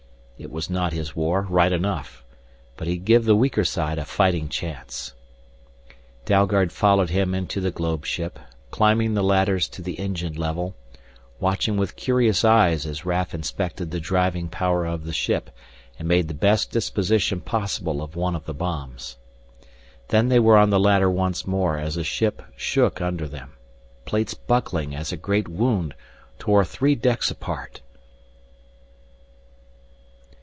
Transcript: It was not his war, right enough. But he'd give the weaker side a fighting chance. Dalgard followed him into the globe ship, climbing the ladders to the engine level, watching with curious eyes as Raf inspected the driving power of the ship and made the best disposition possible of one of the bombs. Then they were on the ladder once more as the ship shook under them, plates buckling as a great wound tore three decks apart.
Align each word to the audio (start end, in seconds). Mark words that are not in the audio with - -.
It 0.43 0.49
was 0.49 0.71
not 0.71 0.91
his 0.91 1.15
war, 1.15 1.43
right 1.43 1.71
enough. 1.71 2.23
But 2.75 2.87
he'd 2.87 3.05
give 3.05 3.25
the 3.25 3.35
weaker 3.35 3.63
side 3.63 3.99
a 3.99 4.05
fighting 4.05 4.49
chance. 4.49 5.13
Dalgard 6.25 6.71
followed 6.71 7.11
him 7.11 7.35
into 7.35 7.61
the 7.61 7.69
globe 7.69 8.07
ship, 8.07 8.39
climbing 8.71 9.13
the 9.13 9.21
ladders 9.23 9.67
to 9.69 9.83
the 9.83 9.99
engine 9.99 10.33
level, 10.33 10.73
watching 11.39 11.77
with 11.77 11.95
curious 11.95 12.43
eyes 12.43 12.87
as 12.87 13.05
Raf 13.05 13.35
inspected 13.35 13.91
the 13.91 13.99
driving 13.99 14.47
power 14.49 14.83
of 14.83 15.03
the 15.05 15.13
ship 15.13 15.51
and 15.99 16.07
made 16.07 16.27
the 16.27 16.33
best 16.33 16.71
disposition 16.71 17.39
possible 17.41 18.01
of 18.01 18.15
one 18.15 18.35
of 18.35 18.45
the 18.47 18.55
bombs. 18.55 19.17
Then 20.07 20.29
they 20.29 20.39
were 20.39 20.57
on 20.57 20.71
the 20.71 20.79
ladder 20.79 21.07
once 21.11 21.45
more 21.45 21.77
as 21.77 21.93
the 21.93 22.03
ship 22.03 22.41
shook 22.55 22.99
under 22.99 23.27
them, 23.27 23.51
plates 24.05 24.33
buckling 24.33 24.95
as 24.95 25.11
a 25.11 25.17
great 25.17 25.47
wound 25.47 25.93
tore 26.39 26.65
three 26.65 26.95
decks 26.95 27.29
apart. 27.29 27.81